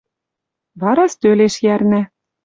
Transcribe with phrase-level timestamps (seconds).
[0.81, 2.01] Вара стӧлеш йӓрнӓ